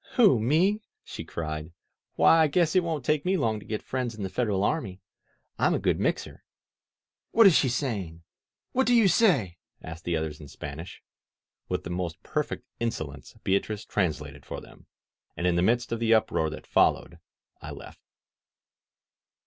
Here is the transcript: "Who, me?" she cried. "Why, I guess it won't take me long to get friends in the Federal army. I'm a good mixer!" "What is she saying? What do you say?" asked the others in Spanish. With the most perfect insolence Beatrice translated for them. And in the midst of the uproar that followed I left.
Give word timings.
"Who, 0.15 0.39
me?" 0.39 0.81
she 1.03 1.23
cried. 1.23 1.73
"Why, 2.15 2.39
I 2.39 2.47
guess 2.47 2.75
it 2.75 2.83
won't 2.83 3.05
take 3.05 3.23
me 3.23 3.37
long 3.37 3.59
to 3.59 3.65
get 3.67 3.83
friends 3.83 4.15
in 4.15 4.23
the 4.23 4.29
Federal 4.31 4.63
army. 4.63 4.99
I'm 5.59 5.75
a 5.75 5.77
good 5.77 5.99
mixer!" 5.99 6.43
"What 7.33 7.45
is 7.45 7.55
she 7.55 7.69
saying? 7.69 8.23
What 8.71 8.87
do 8.87 8.95
you 8.95 9.07
say?" 9.07 9.59
asked 9.79 10.03
the 10.03 10.17
others 10.17 10.41
in 10.41 10.47
Spanish. 10.47 11.03
With 11.69 11.83
the 11.83 11.91
most 11.91 12.23
perfect 12.23 12.65
insolence 12.79 13.35
Beatrice 13.43 13.85
translated 13.85 14.43
for 14.43 14.59
them. 14.59 14.87
And 15.37 15.45
in 15.45 15.55
the 15.55 15.61
midst 15.61 15.91
of 15.91 15.99
the 15.99 16.15
uproar 16.15 16.49
that 16.49 16.65
followed 16.65 17.19
I 17.61 17.69
left. 17.69 18.01